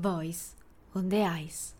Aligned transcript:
Voice 0.00 0.52
on 0.92 1.08
the 1.08 1.22
Ice. 1.44 1.74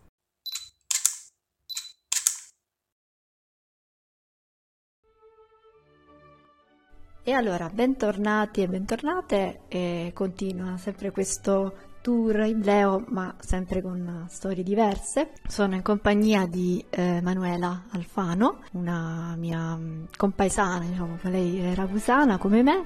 E 7.23 7.31
allora, 7.33 7.69
bentornati 7.69 8.61
e 8.61 8.67
bentornate, 8.67 9.61
e 9.67 10.11
continua 10.13 10.77
sempre 10.77 11.11
questo 11.11 11.89
tour 12.01 12.45
in 12.45 12.61
Leo, 12.61 13.05
ma 13.09 13.35
sempre 13.39 13.81
con 13.81 14.25
storie 14.27 14.63
diverse. 14.63 15.33
Sono 15.47 15.75
in 15.75 15.83
compagnia 15.83 16.45
di 16.47 16.83
eh, 16.89 17.21
Manuela 17.21 17.85
Alfano, 17.91 18.61
una 18.73 19.35
mia 19.37 19.75
mm, 19.75 20.05
compaesana, 20.17 20.85
diciamo, 20.85 21.19
lei 21.23 21.59
è 21.59 21.75
ragusana 21.75 22.37
come 22.37 22.63
me 22.63 22.85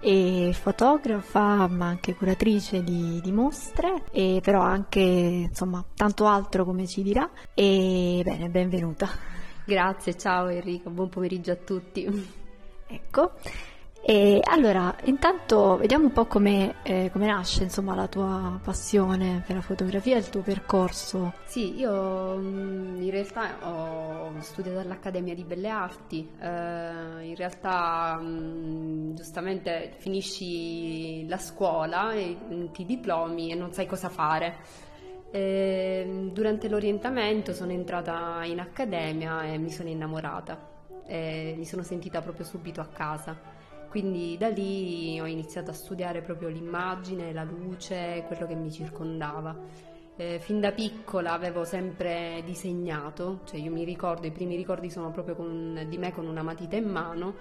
e 0.00 0.52
fotografa 0.52 1.66
ma 1.68 1.86
anche 1.86 2.14
curatrice 2.14 2.82
di, 2.82 3.20
di, 3.22 3.32
mostre 3.32 4.04
e 4.12 4.40
però 4.42 4.60
anche 4.60 5.00
insomma 5.00 5.84
tanto 5.94 6.26
altro 6.26 6.64
come 6.64 6.86
ci 6.86 7.02
dirà. 7.02 7.28
E 7.54 8.22
bene 8.24 8.48
benvenuta. 8.48 9.08
Grazie 9.64 10.16
ciao 10.16 10.48
Enrico 10.48 10.90
buon 10.90 11.08
pomeriggio 11.08 11.52
a 11.52 11.56
tutti. 11.56 12.28
Ecco 12.86 13.32
e 14.08 14.40
allora, 14.44 14.94
intanto 15.06 15.76
vediamo 15.78 16.04
un 16.04 16.12
po' 16.12 16.26
come, 16.26 16.76
eh, 16.84 17.10
come 17.10 17.26
nasce 17.26 17.64
insomma, 17.64 17.96
la 17.96 18.06
tua 18.06 18.60
passione 18.62 19.42
per 19.44 19.56
la 19.56 19.62
fotografia 19.62 20.14
e 20.14 20.18
il 20.20 20.30
tuo 20.30 20.42
percorso. 20.42 21.32
Sì, 21.46 21.76
io 21.76 22.36
mm, 22.36 23.02
in 23.02 23.10
realtà 23.10 23.56
ho 23.62 24.40
studiato 24.42 24.78
all'Accademia 24.78 25.34
di 25.34 25.42
Belle 25.42 25.68
Arti, 25.68 26.30
eh, 26.40 26.46
in 26.46 27.34
realtà 27.34 28.16
mm, 28.22 29.14
giustamente 29.16 29.94
finisci 29.96 31.26
la 31.26 31.38
scuola, 31.38 32.12
mm, 32.14 32.66
ti 32.66 32.84
diplomi 32.84 33.50
e 33.50 33.56
non 33.56 33.72
sai 33.72 33.86
cosa 33.86 34.08
fare. 34.08 34.58
E, 35.32 36.30
durante 36.32 36.68
l'orientamento 36.68 37.52
sono 37.52 37.72
entrata 37.72 38.44
in 38.44 38.60
accademia 38.60 39.42
e 39.42 39.58
mi 39.58 39.72
sono 39.72 39.88
innamorata, 39.88 40.56
e 41.08 41.54
mi 41.56 41.64
sono 41.64 41.82
sentita 41.82 42.20
proprio 42.20 42.44
subito 42.44 42.80
a 42.80 42.86
casa. 42.86 43.55
Quindi 43.96 44.36
da 44.36 44.48
lì 44.48 45.18
ho 45.18 45.24
iniziato 45.24 45.70
a 45.70 45.72
studiare 45.72 46.20
proprio 46.20 46.50
l'immagine, 46.50 47.32
la 47.32 47.44
luce, 47.44 48.24
quello 48.26 48.46
che 48.46 48.54
mi 48.54 48.70
circondava. 48.70 49.56
Eh, 50.16 50.38
fin 50.38 50.60
da 50.60 50.70
piccola 50.70 51.32
avevo 51.32 51.64
sempre 51.64 52.42
disegnato, 52.44 53.40
cioè 53.46 53.58
io 53.58 53.72
mi 53.72 53.84
ricordo, 53.84 54.26
i 54.26 54.32
primi 54.32 54.54
ricordi 54.54 54.90
sono 54.90 55.10
proprio 55.12 55.34
con, 55.34 55.86
di 55.88 55.96
me 55.96 56.12
con 56.12 56.26
una 56.26 56.42
matita 56.42 56.76
in 56.76 56.90
mano 56.90 57.36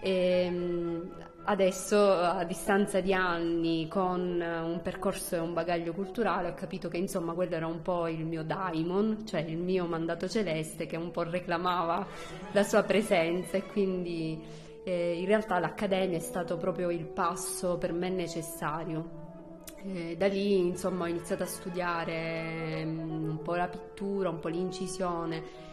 e 0.00 0.50
mm, 0.50 1.00
adesso 1.44 1.98
a 1.98 2.44
distanza 2.44 3.00
di 3.00 3.14
anni 3.14 3.88
con 3.88 4.42
un 4.42 4.80
percorso 4.82 5.36
e 5.36 5.38
un 5.38 5.54
bagaglio 5.54 5.94
culturale 5.94 6.50
ho 6.50 6.54
capito 6.54 6.90
che 6.90 6.98
insomma 6.98 7.32
quello 7.32 7.54
era 7.54 7.66
un 7.66 7.80
po' 7.80 8.08
il 8.08 8.26
mio 8.26 8.44
daimon, 8.44 9.26
cioè 9.26 9.40
il 9.40 9.56
mio 9.56 9.86
mandato 9.86 10.28
celeste 10.28 10.84
che 10.84 10.96
un 10.96 11.10
po' 11.10 11.22
reclamava 11.22 12.06
la 12.52 12.62
sua 12.62 12.82
presenza 12.82 13.56
e 13.56 13.62
quindi 13.62 14.66
eh, 14.84 15.18
in 15.18 15.26
realtà 15.26 15.58
l'accademia 15.58 16.16
è 16.16 16.20
stato 16.20 16.56
proprio 16.56 16.90
il 16.90 17.06
passo 17.06 17.78
per 17.78 17.92
me 17.92 18.08
necessario. 18.08 19.26
Eh, 19.84 20.16
da 20.16 20.26
lì 20.26 20.58
insomma 20.58 21.04
ho 21.04 21.06
iniziato 21.06 21.44
a 21.44 21.46
studiare 21.46 22.82
um, 22.84 23.28
un 23.30 23.42
po' 23.42 23.54
la 23.54 23.68
pittura, 23.68 24.28
un 24.28 24.40
po' 24.40 24.48
l'incisione 24.48 25.66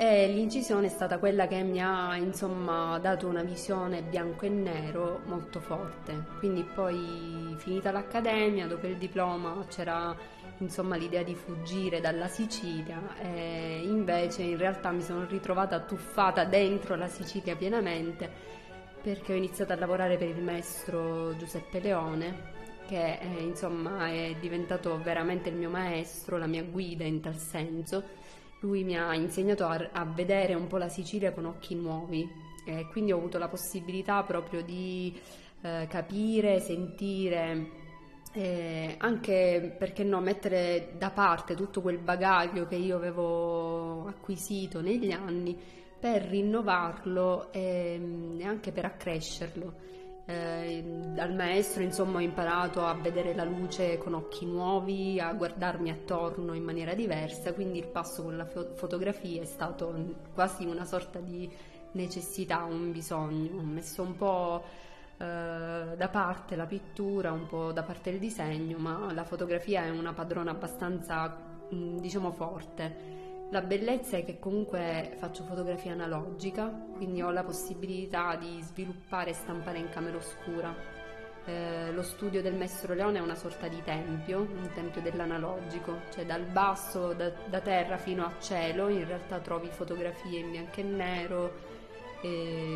e 0.00 0.28
l'incisione 0.28 0.86
è 0.86 0.90
stata 0.90 1.18
quella 1.18 1.48
che 1.48 1.60
mi 1.64 1.82
ha 1.82 2.14
insomma 2.14 3.00
dato 3.00 3.26
una 3.26 3.42
visione 3.42 4.00
bianco 4.00 4.44
e 4.44 4.48
nero 4.48 5.22
molto 5.24 5.58
forte. 5.58 6.24
Quindi 6.38 6.62
poi 6.62 7.56
finita 7.56 7.90
l'accademia, 7.90 8.68
dopo 8.68 8.86
il 8.86 8.96
diploma 8.96 9.66
c'era 9.68 10.14
insomma 10.58 10.96
l'idea 10.96 11.22
di 11.22 11.34
fuggire 11.34 12.00
dalla 12.00 12.28
Sicilia 12.28 13.16
e 13.20 13.82
invece 13.84 14.42
in 14.42 14.56
realtà 14.56 14.90
mi 14.90 15.02
sono 15.02 15.24
ritrovata 15.26 15.80
tuffata 15.80 16.44
dentro 16.44 16.96
la 16.96 17.08
Sicilia 17.08 17.54
pienamente 17.56 18.30
perché 19.00 19.32
ho 19.32 19.36
iniziato 19.36 19.72
a 19.72 19.76
lavorare 19.76 20.16
per 20.16 20.28
il 20.28 20.42
maestro 20.42 21.36
Giuseppe 21.36 21.80
Leone 21.80 22.56
che 22.88 23.18
eh, 23.20 23.42
insomma 23.42 24.08
è 24.08 24.34
diventato 24.40 24.98
veramente 25.00 25.50
il 25.50 25.56
mio 25.56 25.68
maestro, 25.68 26.38
la 26.38 26.46
mia 26.46 26.62
guida 26.62 27.04
in 27.04 27.20
tal 27.20 27.36
senso. 27.36 28.02
Lui 28.60 28.82
mi 28.82 28.98
ha 28.98 29.14
insegnato 29.14 29.66
a, 29.66 29.90
a 29.92 30.04
vedere 30.04 30.54
un 30.54 30.66
po' 30.66 30.78
la 30.78 30.88
Sicilia 30.88 31.32
con 31.32 31.44
occhi 31.44 31.74
nuovi 31.74 32.26
e 32.64 32.88
quindi 32.90 33.12
ho 33.12 33.18
avuto 33.18 33.38
la 33.38 33.48
possibilità 33.48 34.22
proprio 34.22 34.62
di 34.62 35.16
eh, 35.60 35.86
capire, 35.88 36.60
sentire 36.60 37.86
eh, 38.32 38.96
anche 38.98 39.74
perché 39.78 40.04
no, 40.04 40.20
mettere 40.20 40.92
da 40.96 41.10
parte 41.10 41.54
tutto 41.54 41.80
quel 41.80 41.98
bagaglio 41.98 42.66
che 42.66 42.76
io 42.76 42.96
avevo 42.96 44.06
acquisito 44.06 44.80
negli 44.80 45.10
anni 45.10 45.58
per 45.98 46.22
rinnovarlo 46.22 47.52
e, 47.52 48.00
e 48.38 48.44
anche 48.44 48.72
per 48.72 48.84
accrescerlo. 48.84 49.86
Eh, 50.26 50.84
dal 51.14 51.34
maestro 51.34 51.82
insomma 51.82 52.18
ho 52.18 52.20
imparato 52.20 52.84
a 52.84 52.92
vedere 52.92 53.34
la 53.34 53.44
luce 53.44 53.96
con 53.96 54.12
occhi 54.12 54.44
nuovi, 54.44 55.18
a 55.18 55.32
guardarmi 55.32 55.90
attorno 55.90 56.52
in 56.52 56.62
maniera 56.62 56.92
diversa, 56.94 57.54
quindi 57.54 57.78
il 57.78 57.86
passo 57.86 58.22
con 58.24 58.36
la 58.36 58.44
fo- 58.44 58.74
fotografia 58.74 59.40
è 59.40 59.46
stato 59.46 60.16
quasi 60.34 60.66
una 60.66 60.84
sorta 60.84 61.18
di 61.18 61.50
necessità, 61.92 62.64
un 62.64 62.92
bisogno. 62.92 63.58
Ho 63.58 63.64
messo 63.64 64.02
un 64.02 64.16
po' 64.16 64.62
eh, 65.18 65.94
da 65.96 66.08
parte 66.10 66.56
la 66.56 66.66
pittura, 66.66 67.32
un 67.32 67.46
po' 67.46 67.72
da 67.72 67.82
parte 67.82 68.10
il 68.10 68.18
disegno, 68.18 68.78
ma 68.78 69.12
la 69.12 69.24
fotografia 69.24 69.84
è 69.84 69.90
una 69.90 70.12
padrona 70.12 70.52
abbastanza 70.52 71.46
diciamo 71.70 72.32
forte 72.32 73.18
la 73.50 73.62
bellezza 73.62 74.18
è 74.18 74.26
che 74.26 74.38
comunque 74.38 75.16
faccio 75.16 75.42
fotografia 75.42 75.92
analogica, 75.92 76.66
quindi 76.94 77.22
ho 77.22 77.30
la 77.30 77.44
possibilità 77.44 78.36
di 78.36 78.60
sviluppare 78.60 79.30
e 79.30 79.32
stampare 79.32 79.78
in 79.78 79.88
camera 79.88 80.18
oscura. 80.18 80.74
Eh, 81.46 81.90
lo 81.92 82.02
studio 82.02 82.42
del 82.42 82.54
Maestro 82.54 82.92
Leone 82.92 83.16
è 83.16 83.22
una 83.22 83.34
sorta 83.34 83.66
di 83.66 83.82
tempio, 83.82 84.40
un 84.40 84.70
tempio 84.74 85.00
dell'analogico, 85.00 86.00
cioè 86.12 86.26
dal 86.26 86.44
basso, 86.44 87.14
da, 87.14 87.32
da 87.48 87.60
terra 87.60 87.96
fino 87.96 88.22
a 88.26 88.34
cielo, 88.38 88.88
in 88.88 89.06
realtà 89.06 89.38
trovi 89.38 89.68
fotografie 89.70 90.40
in 90.40 90.50
bianco 90.50 90.80
e 90.80 90.82
nero, 90.82 91.52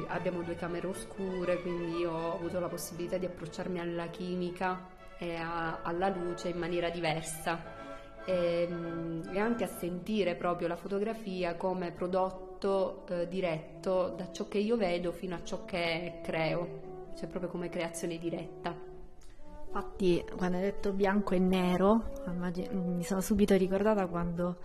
abbiamo 0.09 0.43
due 0.43 0.55
camere 0.55 0.87
oscure, 0.87 1.61
quindi 1.63 2.05
ho 2.05 2.35
avuto 2.35 2.61
la 2.61 2.69
possibilità 2.69 3.17
di 3.17 3.27
approcciarmi 3.27 3.81
alla 3.81 4.07
chimica 4.07 4.89
e 5.19 5.37
a, 5.37 5.81
alla 5.83 6.09
luce 6.09 6.49
in 6.49 6.59
maniera 6.59 6.91
diversa 6.91 7.81
e, 8.25 8.67
ehm, 8.69 9.31
e, 9.33 9.39
anche 9.39 9.65
a 9.65 9.69
sentire 9.69 10.35
proprio 10.35 10.69
la 10.69 10.77
fotografia 10.77 11.57
come 11.57 11.91
prodotto 11.91 13.05
eh, 13.09 13.29
diretto 13.29 14.15
da 14.17 14.31
ciò 14.31 14.49
che 14.49 14.59
io 14.59 14.77
vedo 14.77 15.13
fino 15.13 15.35
a 15.35 15.43
ciò 15.43 15.65
che 15.65 16.21
creo, 16.23 17.11
cioè 17.17 17.29
proprio 17.29 17.51
come 17.51 17.69
creazione 17.69 18.19
diretta. 18.19 18.91
Infatti, 19.67 20.23
quando 20.37 20.59
hai 20.59 20.65
detto 20.65 20.93
bianco 20.93 21.35
e 21.35 21.39
nero, 21.39 22.11
mi 22.73 23.03
sono 23.05 23.23
subito 23.23 23.57
ricordata 23.57 24.07
quando 24.07 24.59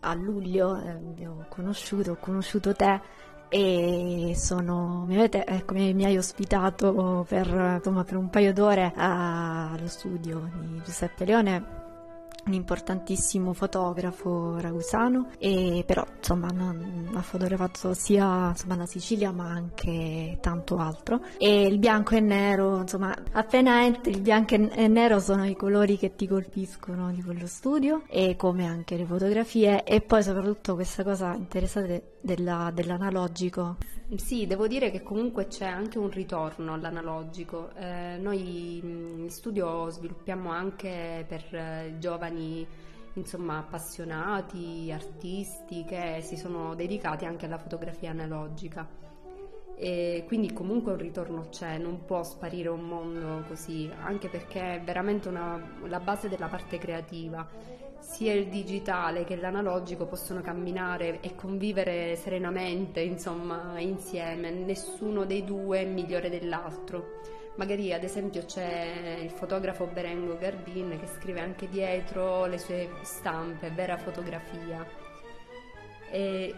a 0.00 0.14
luglio 0.14 0.76
eh, 0.76 1.26
ho 1.26 1.46
conosciuto, 1.48 2.12
ho 2.12 2.16
conosciuto 2.16 2.74
te 2.74 3.00
e 3.48 4.32
sono, 4.36 5.04
mi, 5.06 5.16
avete, 5.16 5.44
ecco, 5.46 5.74
mi, 5.74 5.94
mi, 5.94 6.04
hai 6.04 6.16
ospitato 6.16 7.24
per, 7.28 7.46
insomma, 7.76 8.04
per 8.04 8.16
un 8.16 8.28
paio 8.28 8.52
d'ore 8.52 8.92
allo 8.94 9.88
studio 9.88 10.50
di 10.60 10.82
Giuseppe 10.84 11.24
Leone 11.24 11.86
un 12.48 12.54
importantissimo 12.54 13.52
fotografo 13.52 14.58
ragusano. 14.58 15.28
E 15.38 15.84
però 15.86 16.04
insomma 16.16 16.48
ha 16.48 17.22
fotografato 17.22 17.94
sia 17.94 18.48
insomma, 18.48 18.76
la 18.76 18.86
Sicilia 18.86 19.30
ma 19.30 19.48
anche 19.48 20.38
tanto 20.40 20.78
altro. 20.78 21.20
E 21.36 21.66
il 21.66 21.78
bianco 21.78 22.16
e 22.16 22.20
nero 22.20 22.80
insomma 22.80 23.14
appena 23.32 23.84
entri 23.84 24.12
il 24.12 24.20
bianco 24.20 24.54
e 24.54 24.88
nero 24.88 25.20
sono 25.20 25.46
i 25.46 25.54
colori 25.54 25.96
che 25.96 26.16
ti 26.16 26.26
colpiscono 26.26 27.12
di 27.12 27.22
quello 27.22 27.46
studio 27.46 28.02
e 28.08 28.34
come 28.36 28.66
anche 28.66 28.96
le 28.96 29.04
fotografie. 29.04 29.84
E 29.84 30.00
poi 30.00 30.22
soprattutto 30.22 30.74
questa 30.74 31.04
cosa 31.04 31.34
interessante 31.34 32.16
della, 32.20 32.70
dell'analogico 32.74 33.76
sì, 34.16 34.46
devo 34.46 34.66
dire 34.66 34.90
che 34.90 35.02
comunque 35.02 35.48
c'è 35.48 35.66
anche 35.66 35.98
un 35.98 36.10
ritorno 36.10 36.72
all'analogico. 36.72 37.70
Eh, 37.74 38.16
noi 38.18 38.78
in 38.78 39.28
studio 39.28 39.90
sviluppiamo 39.90 40.50
anche 40.50 41.26
per 41.28 41.54
eh, 41.54 41.96
giovani 41.98 42.66
insomma, 43.12 43.58
appassionati, 43.58 44.90
artisti 44.90 45.84
che 45.84 46.20
si 46.22 46.36
sono 46.36 46.74
dedicati 46.74 47.26
anche 47.26 47.44
alla 47.44 47.58
fotografia 47.58 48.10
analogica. 48.10 48.88
E 49.76 50.24
quindi 50.26 50.54
comunque 50.54 50.92
un 50.92 50.98
ritorno 50.98 51.48
c'è, 51.50 51.76
non 51.76 52.04
può 52.06 52.22
sparire 52.24 52.68
un 52.70 52.80
mondo 52.88 53.44
così, 53.46 53.90
anche 54.00 54.28
perché 54.28 54.76
è 54.76 54.80
veramente 54.80 55.28
una, 55.28 55.62
la 55.86 56.00
base 56.00 56.30
della 56.30 56.48
parte 56.48 56.78
creativa 56.78 57.46
sia 58.00 58.32
il 58.32 58.48
digitale 58.48 59.24
che 59.24 59.36
l'analogico 59.36 60.06
possono 60.06 60.40
camminare 60.40 61.20
e 61.20 61.34
convivere 61.34 62.16
serenamente, 62.16 63.00
insomma, 63.00 63.78
insieme, 63.78 64.50
nessuno 64.50 65.24
dei 65.24 65.44
due 65.44 65.80
è 65.80 65.84
migliore 65.84 66.30
dell'altro. 66.30 67.20
magari 67.56 67.92
ad 67.92 68.04
esempio 68.04 68.44
c'è 68.44 69.18
il 69.20 69.30
fotografo 69.30 69.86
Berengo 69.86 70.38
Gardin 70.38 70.96
che 71.00 71.06
scrive 71.06 71.40
anche 71.40 71.68
dietro 71.68 72.46
le 72.46 72.58
sue 72.58 72.88
stampe, 73.02 73.70
vera 73.70 73.96
fotografia. 73.98 74.86
E 76.10 76.54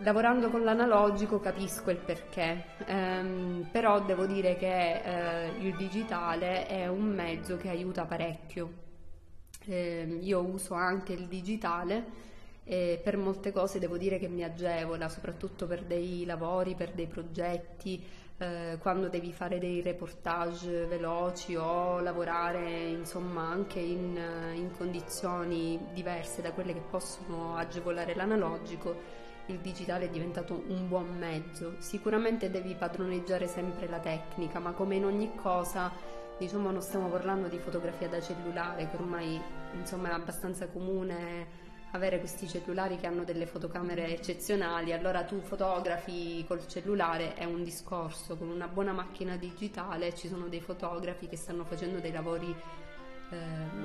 lavorando 0.00 0.48
con 0.48 0.62
l'analogico 0.62 1.40
capisco 1.40 1.90
il 1.90 1.96
perché, 1.98 2.64
ehm, 2.86 3.68
però 3.72 4.00
devo 4.00 4.26
dire 4.26 4.56
che 4.56 5.02
eh, 5.02 5.48
il 5.58 5.74
digitale 5.76 6.66
è 6.66 6.86
un 6.86 7.02
mezzo 7.02 7.56
che 7.56 7.68
aiuta 7.68 8.04
parecchio. 8.04 8.86
Eh, 9.68 10.18
io 10.22 10.40
uso 10.42 10.74
anche 10.74 11.12
il 11.12 11.26
digitale 11.26 12.26
e 12.64 13.00
per 13.02 13.16
molte 13.16 13.52
cose 13.52 13.78
devo 13.78 13.96
dire 13.96 14.18
che 14.18 14.28
mi 14.28 14.42
agevola, 14.42 15.08
soprattutto 15.08 15.66
per 15.66 15.84
dei 15.84 16.24
lavori, 16.24 16.74
per 16.74 16.92
dei 16.92 17.06
progetti, 17.06 18.02
eh, 18.38 18.78
quando 18.80 19.08
devi 19.08 19.32
fare 19.32 19.58
dei 19.58 19.82
reportage 19.82 20.86
veloci 20.86 21.56
o 21.56 22.00
lavorare 22.00 22.88
insomma 22.88 23.48
anche 23.48 23.80
in, 23.80 24.16
in 24.54 24.70
condizioni 24.76 25.78
diverse 25.92 26.40
da 26.40 26.52
quelle 26.52 26.72
che 26.72 26.82
possono 26.88 27.56
agevolare 27.56 28.14
l'analogico 28.14 29.18
il 29.48 29.58
digitale 29.58 30.06
è 30.06 30.08
diventato 30.10 30.62
un 30.68 30.88
buon 30.88 31.16
mezzo. 31.18 31.76
Sicuramente 31.78 32.50
devi 32.50 32.74
padroneggiare 32.74 33.46
sempre 33.46 33.88
la 33.88 33.98
tecnica, 33.98 34.58
ma 34.58 34.72
come 34.72 34.96
in 34.96 35.04
ogni 35.04 35.34
cosa, 35.34 35.90
diciamo 36.38 36.70
non 36.70 36.80
stiamo 36.80 37.08
parlando 37.08 37.48
di 37.48 37.58
fotografia 37.58 38.08
da 38.08 38.20
cellulare, 38.20 38.88
che 38.88 38.96
ormai 38.96 39.40
insomma 39.74 40.10
è 40.10 40.12
abbastanza 40.12 40.68
comune 40.68 41.66
avere 41.92 42.18
questi 42.18 42.46
cellulari 42.46 42.96
che 42.96 43.06
hanno 43.06 43.24
delle 43.24 43.46
fotocamere 43.46 44.08
eccezionali, 44.08 44.92
allora 44.92 45.24
tu 45.24 45.40
fotografi 45.40 46.44
col 46.46 46.66
cellulare 46.66 47.34
è 47.34 47.44
un 47.44 47.64
discorso, 47.64 48.36
con 48.36 48.48
una 48.48 48.68
buona 48.68 48.92
macchina 48.92 49.36
digitale 49.36 50.14
ci 50.14 50.28
sono 50.28 50.48
dei 50.48 50.60
fotografi 50.60 51.26
che 51.26 51.36
stanno 51.36 51.64
facendo 51.64 51.98
dei 51.98 52.12
lavori 52.12 52.54
eh, 53.30 53.36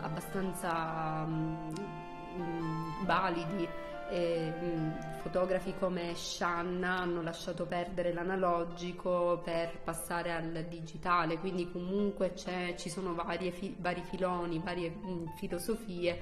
abbastanza 0.02 1.26
mm, 1.26 3.06
validi 3.06 3.68
e, 4.14 4.52
mh, 4.52 5.22
fotografi 5.22 5.74
come 5.80 6.14
Shanna 6.14 7.00
hanno 7.00 7.24
lasciato 7.24 7.66
perdere 7.66 8.14
l'analogico 8.14 9.42
per 9.44 9.80
passare 9.80 10.32
al 10.32 10.66
digitale, 10.70 11.40
quindi 11.40 11.72
comunque 11.72 12.36
ci 12.36 12.90
sono 12.92 13.16
fi- 13.52 13.76
vari 13.80 14.04
filoni, 14.04 14.60
varie 14.60 14.92
mh, 14.92 15.34
filosofie, 15.36 16.20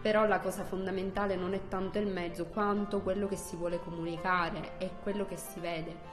però 0.00 0.24
la 0.26 0.38
cosa 0.38 0.62
fondamentale 0.62 1.34
non 1.34 1.52
è 1.52 1.66
tanto 1.66 1.98
il 1.98 2.06
mezzo 2.06 2.46
quanto 2.46 3.00
quello 3.00 3.26
che 3.26 3.36
si 3.36 3.56
vuole 3.56 3.80
comunicare 3.80 4.78
e 4.78 4.90
quello 5.02 5.26
che 5.26 5.36
si 5.36 5.58
vede. 5.58 6.12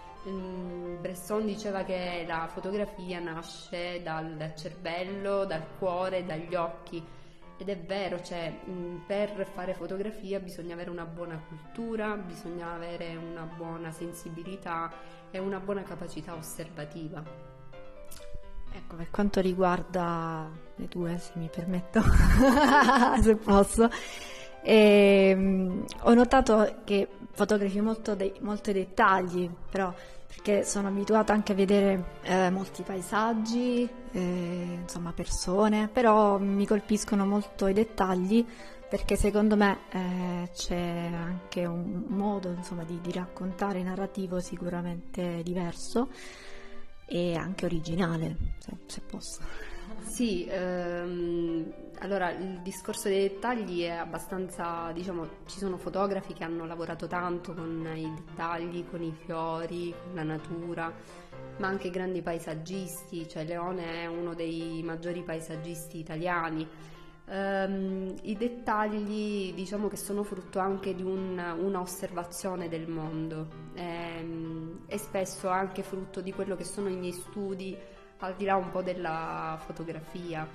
Bresson 0.99 1.45
diceva 1.45 1.83
che 1.83 2.23
la 2.27 2.47
fotografia 2.51 3.19
nasce 3.19 4.01
dal 4.01 4.53
cervello, 4.55 5.45
dal 5.45 5.63
cuore, 5.77 6.25
dagli 6.25 6.55
occhi 6.55 7.19
ed 7.61 7.69
è 7.69 7.77
vero, 7.77 8.19
cioè, 8.23 8.51
per 9.05 9.45
fare 9.53 9.75
fotografia 9.75 10.39
bisogna 10.39 10.73
avere 10.73 10.89
una 10.89 11.05
buona 11.05 11.39
cultura, 11.47 12.15
bisogna 12.15 12.73
avere 12.73 13.15
una 13.15 13.43
buona 13.43 13.91
sensibilità 13.91 14.91
e 15.29 15.37
una 15.37 15.59
buona 15.59 15.83
capacità 15.83 16.33
osservativa. 16.33 17.23
Ecco, 18.73 18.95
per 18.95 19.11
quanto 19.11 19.41
riguarda 19.41 20.49
le 20.75 20.87
due, 20.87 21.19
se 21.19 21.33
mi 21.35 21.49
permetto, 21.53 22.01
se 23.21 23.35
posso, 23.35 23.87
ehm, 24.63 25.85
ho 25.99 26.13
notato 26.15 26.77
che 26.83 27.09
fotografi 27.29 27.79
molto, 27.79 28.15
dei, 28.15 28.33
molto 28.39 28.71
dettagli, 28.71 29.47
però 29.69 29.93
perché 30.41 30.65
sono 30.65 30.87
abituata 30.87 31.33
anche 31.33 31.51
a 31.51 31.55
vedere 31.55 32.15
eh, 32.23 32.49
molti 32.49 32.81
paesaggi, 32.81 33.87
eh, 34.11 34.79
insomma 34.81 35.13
persone, 35.13 35.87
però 35.87 36.39
mi 36.39 36.65
colpiscono 36.65 37.27
molto 37.27 37.67
i 37.67 37.73
dettagli 37.73 38.43
perché 38.89 39.15
secondo 39.15 39.55
me 39.55 39.81
eh, 39.91 40.49
c'è 40.51 41.09
anche 41.13 41.65
un 41.65 42.05
modo 42.07 42.49
insomma, 42.49 42.83
di, 42.83 42.99
di, 43.01 43.11
raccontare 43.11 43.83
narrativo 43.83 44.39
sicuramente 44.39 45.43
diverso 45.43 46.09
e 47.05 47.35
anche 47.35 47.65
originale, 47.65 48.35
se, 48.57 48.71
se 48.87 49.01
posso. 49.01 49.70
Sì, 50.03 50.45
ehm, 50.49 51.73
allora 51.99 52.31
il 52.31 52.59
discorso 52.61 53.07
dei 53.07 53.29
dettagli 53.29 53.83
è 53.83 53.91
abbastanza, 53.91 54.91
diciamo, 54.91 55.27
ci 55.45 55.57
sono 55.57 55.77
fotografi 55.77 56.33
che 56.33 56.43
hanno 56.43 56.65
lavorato 56.65 57.07
tanto 57.07 57.53
con 57.53 57.87
i 57.95 58.11
dettagli, 58.13 58.85
con 58.89 59.01
i 59.03 59.13
fiori, 59.25 59.93
con 60.03 60.15
la 60.15 60.23
natura, 60.23 60.91
ma 61.57 61.67
anche 61.67 61.89
grandi 61.89 62.21
paesaggisti, 62.21 63.27
cioè 63.27 63.45
Leone 63.45 64.01
è 64.01 64.05
uno 64.07 64.33
dei 64.33 64.81
maggiori 64.83 65.21
paesaggisti 65.23 65.99
italiani. 65.99 66.67
Um, 67.23 68.13
I 68.23 68.35
dettagli 68.35 69.53
diciamo 69.53 69.87
che 69.87 69.95
sono 69.95 70.23
frutto 70.23 70.59
anche 70.59 70.93
di 70.93 71.03
un, 71.03 71.37
una 71.59 71.79
osservazione 71.79 72.67
del 72.67 72.89
mondo 72.89 73.47
ehm, 73.75 74.81
e 74.87 74.97
spesso 74.97 75.47
anche 75.47 75.81
frutto 75.81 76.19
di 76.19 76.33
quello 76.33 76.57
che 76.57 76.65
sono 76.65 76.89
i 76.89 76.95
miei 76.95 77.13
studi 77.13 77.77
al 78.21 78.35
di 78.35 78.45
là 78.45 78.55
un 78.55 78.71
po' 78.71 78.81
della 78.81 79.59
fotografia. 79.63 80.47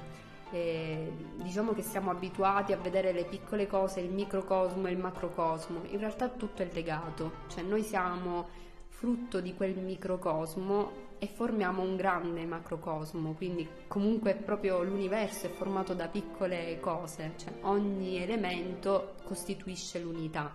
E 0.50 1.12
diciamo 1.36 1.72
che 1.72 1.82
siamo 1.82 2.10
abituati 2.10 2.72
a 2.72 2.76
vedere 2.76 3.12
le 3.12 3.24
piccole 3.24 3.66
cose, 3.66 4.00
il 4.00 4.10
microcosmo 4.10 4.86
e 4.86 4.92
il 4.92 4.98
macrocosmo, 4.98 5.82
in 5.90 5.98
realtà 5.98 6.28
tutto 6.28 6.62
è 6.62 6.68
legato, 6.72 7.32
cioè 7.48 7.64
noi 7.64 7.82
siamo 7.82 8.46
frutto 8.88 9.40
di 9.40 9.54
quel 9.54 9.76
microcosmo 9.76 11.04
e 11.18 11.26
formiamo 11.26 11.82
un 11.82 11.96
grande 11.96 12.44
macrocosmo, 12.44 13.32
quindi 13.32 13.66
comunque 13.88 14.34
proprio 14.34 14.82
l'universo 14.82 15.46
è 15.46 15.50
formato 15.50 15.94
da 15.94 16.06
piccole 16.06 16.78
cose, 16.78 17.32
cioè 17.36 17.52
ogni 17.62 18.22
elemento 18.22 19.14
costituisce 19.24 19.98
l'unità, 19.98 20.52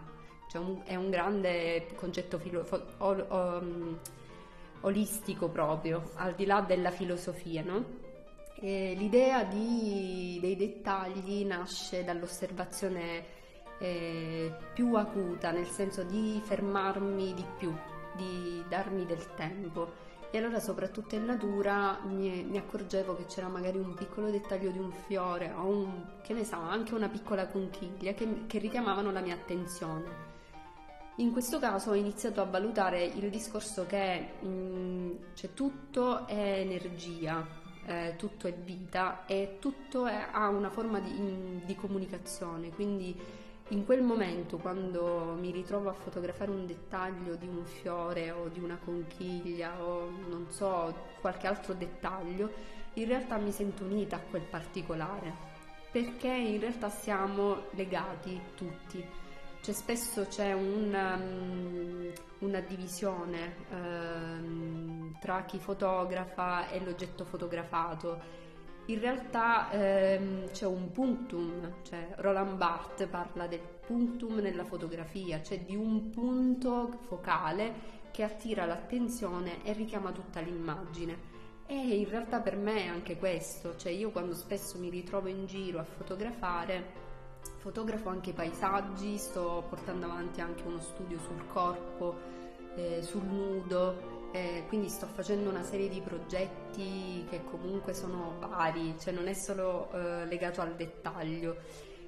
cioè 0.50 0.62
un, 0.62 0.82
è 0.86 0.96
un 0.96 1.10
grande 1.10 1.88
concetto 1.96 2.40
filo, 2.40 2.66
o, 2.98 3.26
o, 3.28 3.62
olistico 4.82 5.50
proprio, 5.50 6.12
al 6.16 6.34
di 6.36 6.46
là 6.46 6.62
della 6.62 6.92
filosofia, 6.92 7.64
no? 7.64 8.00
E 8.56 8.94
l'idea 8.96 9.44
di, 9.44 10.38
dei 10.40 10.56
dettagli 10.56 11.44
nasce 11.46 12.04
dall'osservazione 12.04 13.26
eh, 13.80 14.54
più 14.74 14.94
acuta, 14.94 15.52
nel 15.52 15.68
senso 15.68 16.04
di 16.04 16.40
fermarmi 16.44 17.34
di 17.34 17.46
più, 17.58 17.74
di 18.16 18.64
darmi 18.70 19.06
del 19.06 19.34
tempo. 19.36 20.10
E 20.30 20.38
allora 20.38 20.60
soprattutto 20.60 21.16
in 21.16 21.26
natura 21.26 22.00
mi, 22.04 22.44
mi, 22.44 22.58
accorgevo 22.58 23.16
che 23.18 23.26
c'era 23.26 23.50
magari 23.50 23.78
un 23.78 23.94
piccolo 23.96 24.30
dettaglio 24.30 24.72
di 24.72 24.78
un 24.78 24.92
fiore 24.92 25.52
o 25.52 25.66
un, 25.66 26.06
che 26.22 26.34
ne 26.34 26.46
so, 26.46 26.56
anche 26.56 26.94
una 26.94 27.10
piccola 27.10 27.48
conchiglia 27.48 28.14
che, 28.14 28.46
che 28.48 28.60
richiamavano 28.60 29.12
la 29.12 29.20
mia 29.20 29.34
attenzione. 29.34 30.31
In 31.18 31.34
questo 31.34 31.60
caso 31.60 31.92
ho 31.92 31.94
iniziato 31.94 32.42
a 32.42 32.46
valutare 32.46 33.04
il 33.04 33.30
discorso 33.30 33.86
che 33.86 34.36
mh, 34.40 34.48
mm, 34.48 35.12
cioè, 35.34 35.54
tutto 35.54 36.26
è 36.26 36.60
energia, 36.60 37.46
eh, 37.86 38.16
tutto 38.18 38.48
è 38.48 38.54
vita 38.54 39.26
e 39.26 39.58
tutto 39.60 40.06
è, 40.06 40.28
ha 40.32 40.48
una 40.48 40.70
forma 40.70 41.00
di, 41.00 41.10
in, 41.10 41.66
di 41.66 41.76
comunicazione, 41.76 42.70
quindi 42.70 43.14
in 43.68 43.86
quel 43.86 44.02
momento 44.02 44.58
quando 44.58 45.36
mi 45.38 45.52
ritrovo 45.52 45.90
a 45.90 45.94
fotografare 45.94 46.50
un 46.50 46.66
dettaglio 46.66 47.36
di 47.36 47.48
un 47.48 47.66
fiore 47.66 48.32
o 48.32 48.48
di 48.48 48.60
una 48.60 48.78
conchiglia 48.84 49.84
o 49.84 50.10
non 50.30 50.48
so 50.50 50.96
qualche 51.20 51.48
altro 51.48 51.74
dettaglio, 51.74 52.50
in 52.94 53.08
realtà 53.08 53.38
mi 53.38 53.52
sento 53.52 53.84
unita 53.84 54.16
a 54.16 54.20
quel 54.20 54.44
particolare 54.44 55.50
perché 55.92 56.30
in 56.30 56.60
realtà 56.62 56.90
siamo 56.90 57.64
legati 57.72 58.40
tutti 58.56 59.06
cioè 59.62 59.76
spesso 59.76 60.26
c'è 60.26 60.54
una, 60.54 61.16
um, 61.16 62.12
una 62.40 62.60
divisione 62.62 63.56
um, 63.70 65.16
tra 65.20 65.46
chi 65.46 65.60
fotografa 65.60 66.70
e 66.70 66.84
l'oggetto 66.84 67.26
fotografato. 67.26 68.40
In 68.88 69.00
realtà 69.00 69.70
um, 69.72 70.50
c'è 70.50 70.66
un 70.66 70.92
punctum, 70.92 71.84
cioè 71.84 72.14
Roland 72.16 72.58
Barthes 72.58 73.08
parla 73.08 73.46
del 73.46 73.62
punctum 73.86 74.40
nella 74.40 74.66
fotografia, 74.66 75.44
cioè 75.44 75.60
di 75.60 75.76
un 75.76 76.10
punto 76.10 76.98
focale 77.02 78.00
che 78.10 78.24
attira 78.24 78.66
l'attenzione 78.66 79.64
e 79.64 79.74
richiama 79.74 80.12
tutta 80.12 80.40
l'immagine. 80.40 81.30
E 81.68 81.76
in 81.76 82.10
realtà 82.10 82.40
per 82.40 82.58
me 82.58 82.84
è 82.84 82.88
anche 82.88 83.16
questo, 83.16 83.78
cioè 83.78 83.92
io 83.92 84.10
quando 84.10 84.34
spesso 84.34 84.80
mi 84.80 84.90
ritrovo 84.90 85.30
in 85.30 85.46
giro 85.46 85.80
a 85.80 85.84
fotografare 85.84 87.11
fotografo 87.62 88.10
anche 88.10 88.34
paesaggi, 88.34 89.20
sto 89.20 89.64
portando 89.70 90.06
avanti 90.08 90.42
anche 90.42 90.64
uno 90.66 90.80
studio 90.80 91.20
sul 91.20 91.46
corpo, 91.48 92.18
eh, 92.76 93.04
sul 93.04 93.24
nudo, 93.24 94.30
eh, 94.32 94.64
quindi 94.68 94.90
sto 94.90 95.06
facendo 95.06 95.48
una 95.48 95.62
serie 95.62 95.88
di 95.88 96.02
progetti 96.02 97.24
che 97.30 97.44
comunque 97.44 97.94
sono 97.94 98.38
vari, 98.40 98.96
cioè 99.00 99.14
non 99.14 99.28
è 99.28 99.34
solo 99.34 99.92
eh, 99.94 100.26
legato 100.26 100.62
al 100.62 100.76
dettaglio. 100.76 101.56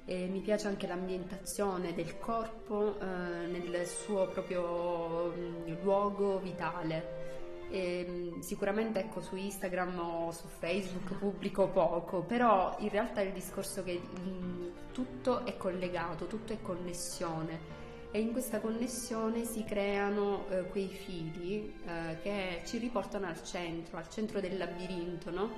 mi 0.06 0.40
piace 0.40 0.66
anche 0.66 0.86
l'ambientazione 0.86 1.94
del 1.94 2.18
corpo 2.18 2.98
eh, 3.00 3.46
nel 3.46 3.86
suo 3.86 4.26
proprio 4.26 5.28
mh, 5.28 5.70
mm, 5.70 5.82
luogo 5.82 6.40
vitale. 6.40 7.23
E, 7.70 8.04
ehm, 8.06 8.40
sicuramente 8.40 9.00
ecco, 9.00 9.20
su 9.20 9.36
Instagram 9.36 9.98
o 9.98 10.30
su 10.32 10.46
Facebook 10.46 11.14
pubblico 11.18 11.68
poco, 11.68 12.20
però 12.20 12.76
in 12.78 12.88
realtà 12.88 13.20
il 13.20 13.32
discorso 13.32 13.82
che 13.82 13.98
mh, 13.98 14.92
tutto 14.92 15.44
è 15.44 15.56
collegato, 15.56 16.26
tutto 16.26 16.52
è 16.52 16.60
connessione 16.62 17.82
e 18.14 18.20
in 18.20 18.30
questa 18.30 18.60
connessione 18.60 19.44
si 19.44 19.64
creano 19.64 20.46
eh, 20.48 20.68
quei 20.68 20.86
fili 20.86 21.74
eh, 21.84 22.16
che 22.22 22.62
ci 22.64 22.78
riportano 22.78 23.26
al 23.26 23.42
centro, 23.42 23.96
al 23.96 24.08
centro 24.08 24.38
del 24.38 24.56
labirinto, 24.56 25.32
no? 25.32 25.50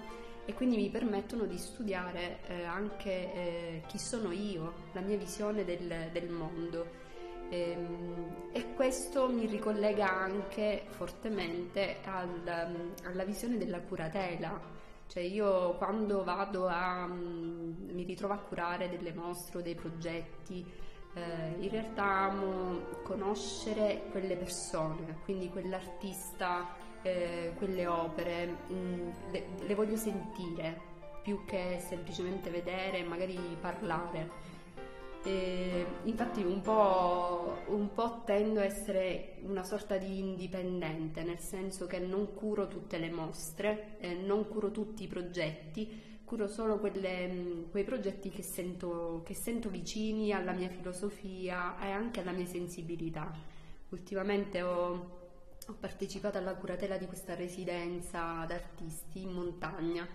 E 0.47 0.55
quindi 0.55 0.77
mi 0.77 0.89
permettono 0.89 1.45
di 1.45 1.59
studiare 1.59 2.39
eh, 2.47 2.65
anche 2.65 3.11
eh, 3.11 3.83
chi 3.89 3.99
sono 3.99 4.33
io, 4.33 4.73
la 4.93 5.03
mia 5.03 5.19
visione 5.19 5.67
del, 5.67 6.09
del 6.11 6.31
mondo. 6.31 7.05
Ehm, 7.49 8.51
e 8.53 8.75
questo 8.75 9.29
mi 9.29 9.47
ricollega 9.47 10.11
anche 10.11 10.85
fortemente 10.91 11.99
al, 12.05 12.95
alla 13.05 13.25
visione 13.25 13.59
della 13.59 13.81
curatela. 13.81 14.75
Cioè 15.07 15.23
io 15.23 15.75
quando 15.75 16.25
vado 16.25 16.67
a, 16.67 17.07
mm, 17.07 17.91
mi 17.93 18.03
ritrovo 18.05 18.35
a 18.35 18.39
curare 18.39 18.89
delle 18.89 19.13
mostre 19.13 19.59
o 19.59 19.63
dei 19.63 19.75
progetti, 19.75 20.65
eh, 21.15 21.55
in 21.59 21.71
realtà 21.71 22.05
amo 22.05 22.81
conoscere 23.03 24.05
quelle 24.11 24.37
persone, 24.37 25.19
quindi 25.25 25.49
quell'artista, 25.49 26.75
eh, 27.03 27.53
quelle 27.57 27.87
opere, 27.87 28.47
mh, 28.67 28.75
mm, 28.75 29.11
le, 29.31 29.47
le 29.65 29.75
voglio 29.75 29.97
sentire 29.97 30.95
più 31.23 31.45
che 31.45 31.79
semplicemente 31.81 32.51
vedere 32.51 32.99
e 32.99 33.05
magari 33.05 33.39
parlare. 33.61 34.55
E 35.27 35.85
infatti 36.05 36.41
un 36.45 36.61
po', 36.61 37.65
un 37.67 37.93
po', 37.93 38.23
tendo 38.25 38.61
a 38.61 38.65
essere 38.65 39.39
una 39.43 39.65
sorta 39.65 39.97
di 39.97 40.21
indipendente, 40.21 41.25
nel 41.25 41.41
senso 41.41 41.89
che 41.89 41.99
non 41.99 42.33
curo 42.33 42.69
tutte 42.69 42.97
le 42.97 43.11
mostre, 43.11 43.97
eh, 43.99 44.15
non 44.15 44.47
curo 44.47 44.71
tutti 44.71 45.03
i 45.03 45.09
progetti, 45.09 46.21
curo 46.25 46.47
solo 46.47 46.79
quelle, 46.79 47.65
quei 47.73 47.83
progetti 47.83 48.31
che 48.31 48.43
sento, 48.43 49.23
che 49.25 49.35
sento 49.35 49.69
vicini 49.69 50.31
alla 50.31 50.53
mia 50.53 50.69
filosofia 50.69 51.77
e 51.81 51.91
anche 51.91 52.21
alla 52.21 52.31
mia 52.31 52.47
sensibilità. 52.47 53.33
Ultimamente 53.89 54.63
ho, 54.63 54.91
ho 55.67 55.77
partecipato 55.81 56.39
alla 56.39 56.55
curatela 56.55 56.99
di 56.99 57.07
questa 57.07 57.35
residenza 57.35 58.45
d'artisti 58.47 59.23
in 59.23 59.33
montagna 59.33 60.07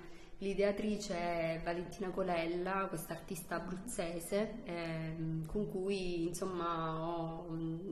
L'ideatrice 0.41 1.13
è 1.13 1.61
Valentina 1.63 2.09
Colella, 2.09 2.87
questa 2.87 3.13
artista 3.13 3.57
abruzzese 3.57 4.63
ehm, 4.63 5.45
con 5.45 5.69
cui 5.69 6.25
insomma 6.25 6.99
ho, 6.99 7.45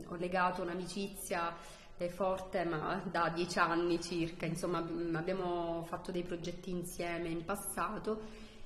ho 0.08 0.15
legato 0.15 0.63
un'amicizia 0.63 1.56
eh, 1.96 2.10
forte 2.10 2.63
ma 2.63 3.03
da 3.06 3.29
dieci 3.29 3.60
anni 3.60 4.01
circa, 4.01 4.48
insomma 4.48 4.79
abbiamo 4.79 5.84
fatto 5.84 6.12
dei 6.12 6.24
progetti 6.24 6.72
insieme 6.72 7.27
in 7.27 7.46
passato 7.46 8.22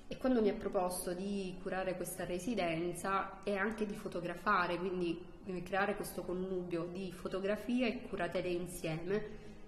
e 0.07 0.15
quando 0.15 0.41
mi 0.41 0.47
ha 0.47 0.53
proposto 0.53 1.13
di 1.13 1.57
curare 1.61 1.97
questa 1.97 2.23
residenza 2.23 3.43
e 3.43 3.57
anche 3.57 3.85
di 3.85 3.95
fotografare, 3.95 4.77
quindi 4.77 5.21
eh, 5.43 5.61
creare 5.61 5.97
questo 5.97 6.21
connubio 6.21 6.85
di 6.85 7.11
fotografia 7.11 7.87
e 7.87 8.01
curatele 8.03 8.47
insieme, 8.47 9.21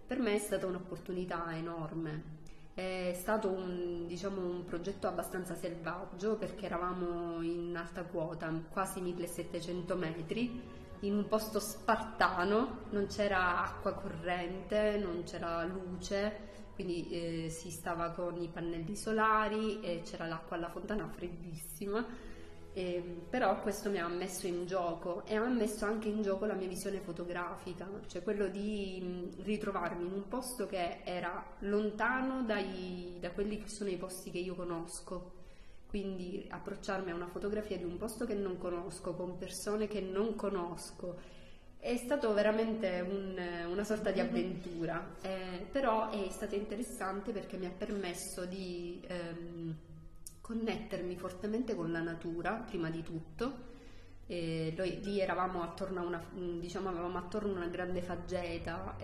per 0.08 0.20
me 0.20 0.36
è 0.36 0.40
stata 0.40 0.68
un'opportunità 0.68 1.54
enorme 1.54 2.44
è 2.76 3.14
stato 3.16 3.50
un, 3.50 4.06
diciamo, 4.06 4.42
un, 4.42 4.66
progetto 4.66 5.08
abbastanza 5.08 5.56
selvaggio 5.56 6.36
perché 6.36 6.66
eravamo 6.66 7.42
in 7.42 7.74
alta 7.76 8.04
quota, 8.04 8.52
quasi 8.70 9.00
1700 9.00 9.96
metri, 9.96 10.62
in 11.00 11.16
un 11.16 11.28
posto 11.28 11.62
spartano, 11.62 12.82
non 12.90 13.08
c'era 13.08 13.64
acqua 13.64 13.94
corrente, 13.94 14.98
non 15.02 15.24
c'era 15.24 15.64
luce, 15.64 16.54
quindi 16.74 17.08
eh, 17.46 17.50
si 17.50 17.72
stava 17.72 18.10
con 18.10 18.42
i 18.42 18.50
pannelli 18.50 18.96
solari 18.98 19.80
e 19.80 20.02
c'era 20.04 20.28
l'acqua 20.28 20.58
alla 20.58 20.70
fontana 20.70 21.08
freddissima 21.08 22.06
eh, 22.78 23.02
però 23.30 23.62
questo 23.62 23.90
mi 23.90 24.00
ha 24.00 24.08
messo 24.10 24.48
in 24.48 24.66
gioco 24.66 25.24
e 25.26 25.38
ha 25.38 25.48
messo 25.48 25.86
anche 25.86 26.10
in 26.10 26.22
gioco 26.22 26.46
la 26.46 26.56
mia 26.56 26.68
visione 26.68 27.00
fotografica, 27.00 27.88
cioè 28.08 28.22
quello 28.22 28.50
di 28.50 29.02
mh, 29.02 29.44
ritrovarmi 29.44 30.06
in 30.06 30.12
un 30.12 30.28
posto 30.28 30.68
che 30.68 31.00
era 31.06 31.56
lontano 31.60 32.44
dai, 32.44 33.16
da 33.22 33.32
quelli 33.32 33.60
che 33.60 33.70
sono 33.70 33.90
i 33.90 33.96
posti 33.96 34.30
che 34.30 34.40
io 34.40 34.56
conosco. 34.56 35.32
Quindi 35.88 36.46
approcciarmi 36.50 37.12
a 37.12 37.16
una 37.16 37.28
fotografia 37.28 37.78
di 37.78 37.86
un 37.86 37.96
posto 37.96 38.26
che 38.26 38.34
non 38.34 38.58
conosco, 38.58 39.14
con 39.14 39.38
persone 39.38 39.88
che 39.88 40.02
non 40.02 40.36
conosco, 40.36 41.18
è 41.80 41.96
stato 41.96 42.34
veramente 42.34 43.00
un, 43.00 43.42
una 43.70 43.84
sorta 43.86 44.12
di 44.12 44.20
avventura, 44.20 45.16
eh, 45.22 45.66
però 45.72 46.10
è 46.10 46.28
stato 46.30 46.56
interessante 46.56 47.32
perché 47.32 47.56
mi 47.56 47.68
ha 47.68 47.72
permesso 47.72 48.44
di... 48.46 49.02
Ehm, 49.08 49.78
connettermi 50.46 51.16
fortemente 51.16 51.74
con 51.74 51.92
la 51.92 52.02
natura, 52.02 52.52
prima 52.54 52.92
di 52.92 53.02
tutto. 53.02 53.74
E 54.28 54.76
noi, 54.78 55.00
lì 55.04 55.20
eravamo 55.20 55.64
attorno 55.64 56.02
a 56.02 56.04
una, 56.04 56.24
diciamo, 56.60 56.90
avevamo 56.90 57.18
attorno 57.18 57.54
una 57.54 57.66
grande 57.66 58.04
faggeta, 58.04 58.96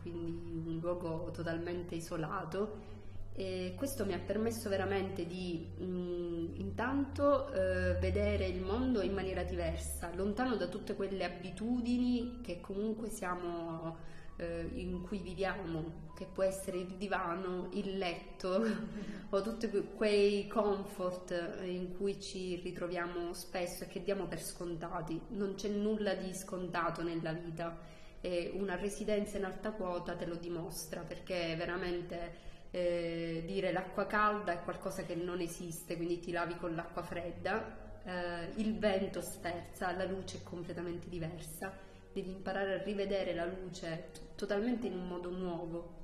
quindi 0.00 0.66
un 0.66 0.78
luogo 0.80 1.30
totalmente 1.32 1.94
isolato. 1.94 2.90
E 3.32 3.74
questo 3.76 4.04
mi 4.04 4.12
ha 4.12 4.18
permesso 4.18 4.68
veramente 4.68 5.24
di 5.24 5.64
mh, 5.78 6.60
intanto 6.60 7.50
eh, 7.52 7.94
vedere 8.00 8.46
il 8.46 8.60
mondo 8.60 9.02
in 9.02 9.14
maniera 9.14 9.44
diversa, 9.44 10.10
lontano 10.14 10.56
da 10.56 10.66
tutte 10.66 10.96
quelle 10.96 11.24
abitudini 11.24 12.40
che 12.42 12.60
comunque 12.60 13.08
siamo 13.08 13.96
eh, 14.36 14.68
in 14.74 15.02
cui 15.02 15.18
viviamo, 15.18 16.10
che 16.14 16.26
può 16.32 16.42
essere 16.42 16.78
il 16.78 16.94
divano, 16.96 17.68
il 17.72 17.96
letto 17.98 18.64
o 19.30 19.42
tutti 19.42 19.68
quei 19.96 20.46
comfort 20.46 21.60
in 21.62 21.96
cui 21.96 22.20
ci 22.20 22.56
ritroviamo 22.56 23.32
spesso 23.32 23.84
e 23.84 23.86
che 23.88 24.02
diamo 24.02 24.26
per 24.26 24.42
scontati. 24.42 25.20
Non 25.28 25.54
c'è 25.54 25.68
nulla 25.68 26.14
di 26.14 26.32
scontato 26.34 27.02
nella 27.02 27.32
vita 27.32 27.78
e 28.20 28.52
una 28.54 28.76
residenza 28.76 29.36
in 29.36 29.44
alta 29.44 29.72
quota 29.72 30.14
te 30.14 30.26
lo 30.26 30.36
dimostra 30.36 31.00
perché 31.00 31.56
veramente 31.56 32.50
eh, 32.70 33.42
dire 33.44 33.72
l'acqua 33.72 34.06
calda 34.06 34.52
è 34.52 34.62
qualcosa 34.62 35.02
che 35.02 35.14
non 35.14 35.40
esiste, 35.40 35.96
quindi 35.96 36.20
ti 36.20 36.30
lavi 36.30 36.56
con 36.56 36.74
l'acqua 36.74 37.02
fredda, 37.02 38.00
eh, 38.04 38.52
il 38.56 38.78
vento 38.78 39.20
sferza, 39.20 39.92
la 39.92 40.04
luce 40.04 40.38
è 40.38 40.42
completamente 40.42 41.08
diversa 41.08 41.90
devi 42.12 42.30
imparare 42.30 42.74
a 42.74 42.82
rivedere 42.82 43.34
la 43.34 43.46
luce 43.46 44.10
totalmente 44.34 44.86
in 44.86 44.94
un 44.94 45.08
modo 45.08 45.30
nuovo. 45.30 46.00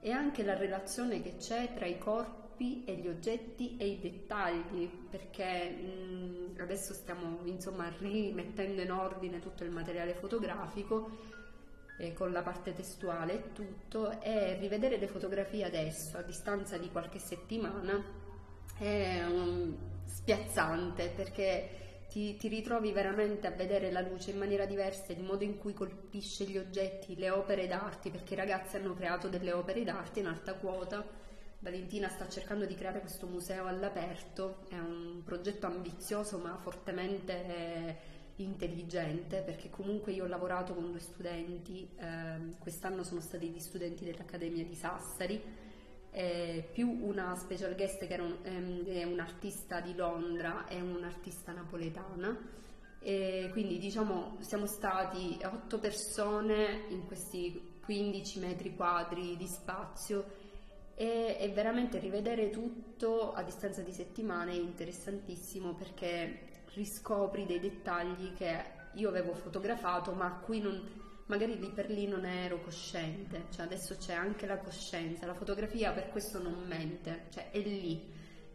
E 0.00 0.10
anche 0.10 0.44
la 0.44 0.56
relazione 0.56 1.20
che 1.22 1.36
c'è 1.36 1.74
tra 1.74 1.86
i 1.86 1.98
corpi 1.98 2.84
e 2.84 2.94
gli 2.96 3.08
oggetti 3.08 3.76
e 3.76 3.86
i 3.86 4.00
dettagli 4.00 4.88
perché 5.10 5.70
mh, 5.70 6.60
adesso 6.60 6.92
stiamo 6.92 7.40
insomma 7.44 7.88
rimettendo 7.98 8.80
in 8.80 8.90
ordine 8.90 9.40
tutto 9.40 9.64
il 9.64 9.70
materiale 9.70 10.14
fotografico 10.14 11.10
eh, 11.98 12.12
con 12.12 12.32
la 12.32 12.42
parte 12.42 12.72
testuale 12.72 13.32
e 13.34 13.52
tutto 13.52 14.20
e 14.20 14.56
rivedere 14.58 14.98
le 14.98 15.08
fotografie 15.08 15.64
adesso 15.64 16.16
a 16.16 16.22
distanza 16.22 16.78
di 16.78 16.90
qualche 16.90 17.18
settimana 17.18 18.02
è 18.78 19.24
um, 19.24 19.76
spiazzante 20.04 21.12
perché 21.14 21.87
ti, 22.08 22.36
ti, 22.36 22.48
ritrovi 22.48 22.92
veramente 22.92 23.46
a 23.46 23.50
vedere 23.50 23.90
la 23.90 24.00
luce 24.00 24.30
in 24.30 24.38
maniera 24.38 24.64
diversa, 24.64 25.12
il 25.12 25.22
modo 25.22 25.44
in 25.44 25.58
cui 25.58 25.74
colpisce 25.74 26.44
gli 26.44 26.56
oggetti, 26.56 27.16
le 27.16 27.30
opere 27.30 27.66
d'arte, 27.66 28.10
perché 28.10 28.34
i 28.34 28.36
ragazzi 28.36 28.76
hanno 28.76 28.94
creato 28.94 29.28
delle 29.28 29.52
opere 29.52 29.84
d'arte 29.84 30.20
in 30.20 30.26
alta 30.26 30.54
quota. 30.54 31.04
Valentina 31.60 32.08
sta 32.08 32.28
cercando 32.28 32.64
di 32.66 32.74
creare 32.74 33.00
questo 33.00 33.26
museo 33.26 33.66
all'aperto, 33.66 34.64
è 34.68 34.78
un 34.78 35.22
progetto 35.24 35.66
ambizioso 35.66 36.38
ma 36.38 36.56
fortemente 36.56 37.46
eh, 37.46 37.96
intelligente 38.36 39.40
perché 39.40 39.68
comunque 39.68 40.12
io 40.12 40.24
ho 40.24 40.28
lavorato 40.28 40.72
con 40.74 40.90
due 40.90 41.00
studenti, 41.00 41.88
eh, 41.96 42.56
quest'anno 42.58 43.02
sono 43.02 43.20
stati 43.20 43.48
gli 43.48 43.58
studenti 43.58 44.04
dell'Accademia 44.04 44.64
di 44.64 44.74
Sassari 44.74 45.42
eh, 46.10 46.68
più 46.72 46.88
una 47.04 47.34
special 47.36 47.74
guest 47.74 48.06
che 48.06 48.14
un, 48.14 48.36
ehm, 48.42 48.84
è 48.86 49.04
un'artista 49.04 49.80
di 49.80 49.94
Londra 49.94 50.66
e 50.66 50.80
un'artista 50.80 51.52
napoletana. 51.52 52.56
E 53.00 53.48
quindi 53.52 53.78
diciamo 53.78 54.38
siamo 54.40 54.66
stati 54.66 55.38
otto 55.44 55.78
persone 55.78 56.86
in 56.88 57.06
questi 57.06 57.78
15 57.84 58.40
metri 58.40 58.74
quadri 58.74 59.36
di 59.36 59.46
spazio 59.46 60.46
e, 60.94 61.36
e 61.38 61.48
veramente 61.54 61.98
rivedere 62.00 62.50
tutto 62.50 63.32
a 63.32 63.42
distanza 63.44 63.82
di 63.82 63.92
settimane 63.92 64.50
è 64.50 64.56
interessantissimo 64.56 65.74
perché 65.74 66.62
riscopri 66.74 67.46
dei 67.46 67.60
dettagli 67.60 68.34
che 68.34 68.76
io 68.94 69.08
avevo 69.08 69.32
fotografato 69.34 70.12
ma 70.12 70.26
a 70.26 70.38
cui 70.40 70.60
non, 70.60 71.07
magari 71.28 71.58
lì 71.58 71.70
per 71.70 71.90
lì 71.90 72.06
non 72.06 72.24
ero 72.24 72.60
cosciente, 72.60 73.46
cioè 73.50 73.64
adesso 73.64 73.96
c'è 73.96 74.14
anche 74.14 74.46
la 74.46 74.58
coscienza, 74.58 75.26
la 75.26 75.34
fotografia 75.34 75.92
per 75.92 76.08
questo 76.10 76.42
non 76.42 76.64
mente, 76.66 77.26
cioè 77.30 77.50
è 77.50 77.58
lì, 77.58 78.12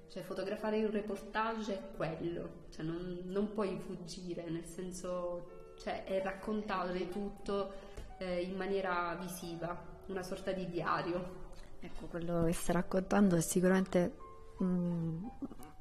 cioè 0.10 0.24
fotografare 0.24 0.84
un 0.84 0.92
reportage 0.92 1.74
è 1.74 1.96
quello, 1.96 2.66
cioè 2.72 2.84
non, 2.84 3.22
non 3.26 3.52
puoi 3.54 3.80
fuggire, 3.80 4.50
nel 4.50 4.66
senso 4.66 5.74
cioè, 5.80 6.04
è 6.04 6.22
raccontato 6.22 6.92
di 6.92 7.10
tutto 7.10 7.74
eh, 8.18 8.42
in 8.42 8.56
maniera 8.56 9.18
visiva 9.20 9.92
una 10.08 10.24
sorta 10.24 10.52
di 10.52 10.68
diario. 10.68 11.42
Ecco, 11.80 12.06
quello 12.08 12.46
che 12.46 12.54
stai 12.54 12.76
raccontando 12.76 13.36
è 13.36 13.42
sicuramente 13.42 14.16
mm, 14.64 15.26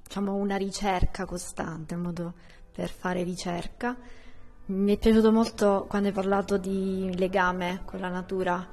diciamo 0.03 0.35
una 0.35 0.57
ricerca 0.57 1.25
costante, 1.25 1.95
un 1.95 2.03
modo 2.03 2.35
per 2.71 2.91
fare 2.91 3.23
ricerca. 3.23 3.97
Mi 4.65 4.95
è 4.95 4.97
piaciuto 4.97 5.33
molto 5.33 5.87
quando 5.89 6.09
hai 6.09 6.15
parlato 6.15 6.57
di 6.57 7.13
legame 7.19 7.83
con 7.85 7.99
la 7.99 8.09
natura 8.09 8.65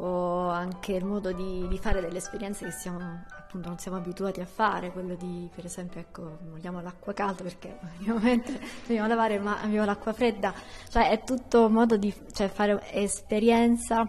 o 0.00 0.48
anche 0.48 0.92
il 0.92 1.04
modo 1.04 1.32
di, 1.32 1.66
di 1.68 1.78
fare 1.78 2.00
delle 2.00 2.16
esperienze 2.16 2.64
che 2.64 2.70
siamo, 2.70 3.24
appunto 3.36 3.68
non 3.68 3.78
siamo 3.78 3.98
abituati 3.98 4.40
a 4.40 4.46
fare, 4.46 4.90
quello 4.90 5.14
di 5.16 5.46
per 5.54 5.66
esempio 5.66 6.00
ecco 6.00 6.38
vogliamo 6.50 6.80
l'acqua 6.80 7.12
calda 7.12 7.42
perché 7.42 7.78
ovviamente 8.08 8.58
dobbiamo 8.86 9.06
lavare 9.06 9.38
ma 9.38 9.60
abbiamo 9.60 9.84
l'acqua 9.84 10.14
fredda, 10.14 10.54
cioè 10.88 11.10
è 11.10 11.22
tutto 11.24 11.66
un 11.66 11.72
modo 11.72 11.98
di 11.98 12.14
cioè, 12.32 12.48
fare 12.48 12.80
esperienza 12.92 14.06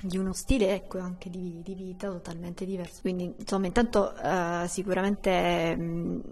di 0.00 0.16
uno 0.16 0.32
stile 0.32 0.74
ecco, 0.74 0.98
anche 0.98 1.28
di, 1.28 1.60
di, 1.62 1.74
vita 1.74 2.08
totalmente 2.08 2.64
diverso. 2.64 3.00
Quindi, 3.00 3.34
insomma, 3.36 3.66
intanto 3.66 4.12
uh, 4.22 4.66
sicuramente 4.66 5.76
mh, 5.76 6.22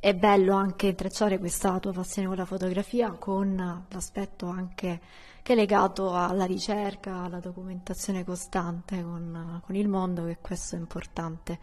è 0.00 0.14
bello 0.14 0.54
anche 0.54 0.88
intrecciare 0.88 1.38
questa 1.38 1.78
tua 1.78 1.92
passione 1.92 2.28
con 2.28 2.36
la 2.36 2.44
fotografia 2.44 3.12
con 3.12 3.84
l'aspetto 3.88 4.46
anche 4.46 5.00
che 5.42 5.52
è 5.52 5.56
legato 5.56 6.14
alla 6.14 6.46
ricerca, 6.46 7.24
alla 7.24 7.38
documentazione 7.38 8.24
costante 8.24 9.02
con, 9.02 9.60
con 9.62 9.74
il 9.74 9.88
mondo, 9.88 10.24
che 10.24 10.38
questo 10.40 10.74
è 10.74 10.78
importante. 10.78 11.58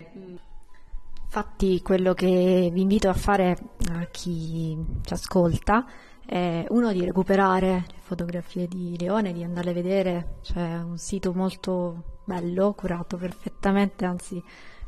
Infatti 1.24 1.82
quello 1.82 2.14
che 2.14 2.70
vi 2.72 2.82
invito 2.82 3.10
a 3.10 3.14
fare 3.14 3.58
a 3.92 4.06
chi 4.12 4.78
ci 5.04 5.14
ascolta 5.14 5.88
è 6.32 6.64
uno 6.70 6.94
di 6.94 7.04
recuperare 7.04 7.84
le 7.88 8.00
fotografie 8.00 8.66
di 8.66 8.96
Leone, 8.98 9.34
di 9.34 9.44
andarle 9.44 9.72
a 9.72 9.74
vedere, 9.74 10.36
c'è 10.42 10.78
un 10.78 10.98
sito 10.98 11.34
molto 11.34 12.20
bello, 12.24 12.72
curato 12.72 13.18
perfettamente, 13.18 14.06
anzi 14.06 14.42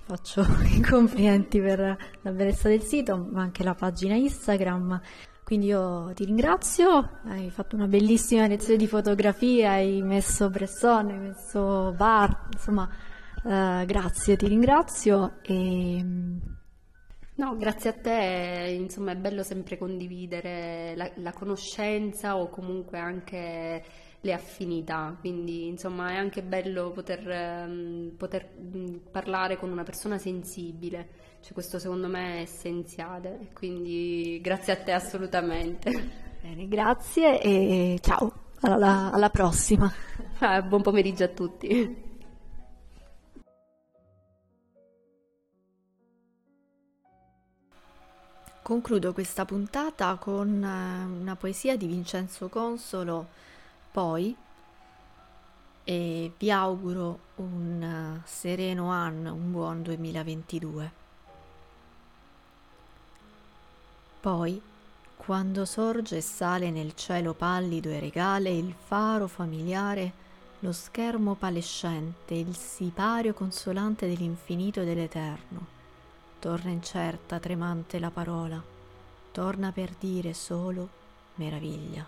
faccio 0.05 0.45
i 0.73 0.79
complimenti 0.79 1.59
per 1.59 1.97
la 2.21 2.31
bellezza 2.31 2.69
del 2.69 2.81
sito, 2.81 3.27
ma 3.29 3.41
anche 3.41 3.61
la 3.61 3.75
pagina 3.75 4.15
Instagram. 4.15 5.01
Quindi 5.43 5.65
io 5.65 6.13
ti 6.15 6.23
ringrazio, 6.23 7.19
hai 7.25 7.49
fatto 7.49 7.75
una 7.75 7.87
bellissima 7.87 8.47
lezione 8.47 8.77
di 8.77 8.87
fotografia, 8.87 9.71
hai 9.71 10.01
messo 10.01 10.49
Bresson, 10.49 11.09
hai 11.09 11.19
messo 11.19 11.93
Bar, 11.97 12.47
insomma, 12.53 12.89
eh, 13.43 13.83
grazie, 13.85 14.37
ti 14.37 14.47
ringrazio 14.47 15.39
e 15.41 16.05
No, 17.35 17.57
grazie 17.57 17.89
a 17.89 17.93
te, 17.93 18.77
insomma 18.79 19.13
è 19.13 19.15
bello 19.15 19.41
sempre 19.41 19.75
condividere 19.75 20.93
la, 20.95 21.09
la, 21.15 21.33
conoscenza 21.33 22.37
o 22.37 22.47
comunque 22.47 22.99
anche 22.99 23.83
le 24.21 24.33
affinità, 24.33 25.17
quindi 25.19 25.65
insomma 25.65 26.11
è 26.11 26.15
anche 26.15 26.43
bello 26.43 26.91
poter, 26.91 27.65
um, 27.67 28.13
poter 28.15 28.49
um, 28.55 28.99
parlare 29.09 29.57
con 29.57 29.71
una 29.71 29.81
persona 29.81 30.19
sensibile, 30.19 31.07
cioè, 31.41 31.53
questo 31.53 31.79
secondo 31.79 32.07
me 32.07 32.37
è 32.37 32.41
essenziale, 32.41 33.49
quindi 33.53 34.39
grazie 34.39 34.73
a 34.73 34.77
te 34.77 34.91
assolutamente. 34.91 35.91
Bene, 36.39 36.67
grazie 36.67 37.41
e 37.41 37.97
ciao, 37.99 38.31
alla, 38.61 39.11
alla 39.11 39.29
prossima. 39.29 39.91
Ah, 40.39 40.61
buon 40.61 40.81
pomeriggio 40.81 41.23
a 41.23 41.29
tutti. 41.29 42.11
Concludo 48.63 49.11
questa 49.11 49.43
puntata 49.43 50.15
con 50.15 50.63
eh, 50.63 51.19
una 51.21 51.35
poesia 51.35 51.75
di 51.75 51.85
Vincenzo 51.85 52.47
Consolo, 52.47 53.27
poi, 53.91 54.33
e 55.83 56.31
vi 56.37 56.49
auguro 56.49 57.19
un 57.35 57.83
eh, 57.83 58.21
sereno 58.23 58.89
anno, 58.89 59.33
un 59.33 59.51
buon 59.51 59.83
2022. 59.83 60.91
Poi, 64.21 64.61
quando 65.17 65.65
sorge 65.65 66.15
e 66.15 66.21
sale 66.21 66.71
nel 66.71 66.95
cielo 66.95 67.33
pallido 67.33 67.89
e 67.89 67.99
regale 67.99 68.49
il 68.49 68.73
faro 68.73 69.27
familiare, 69.27 70.13
lo 70.59 70.71
schermo 70.71 71.35
palescente, 71.35 72.33
il 72.33 72.55
sipario 72.55 73.33
consolante 73.33 74.07
dell'infinito 74.07 74.79
e 74.79 74.85
dell'eterno, 74.85 75.82
torna 76.43 76.71
incerta, 76.71 77.39
tremante 77.39 77.99
la 77.99 78.11
parola, 78.11 78.61
torna 79.31 79.71
per 79.71 79.91
dire 79.97 80.33
solo 80.33 80.89
meraviglia. 81.35 82.05